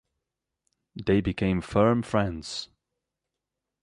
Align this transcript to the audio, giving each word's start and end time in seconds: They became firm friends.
They 0.95 1.21
became 1.21 1.61
firm 1.61 2.01
friends. 2.01 2.69